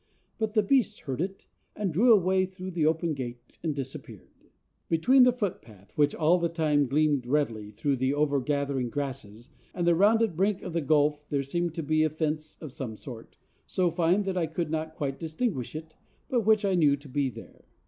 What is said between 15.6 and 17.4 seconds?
it, but which I knew to be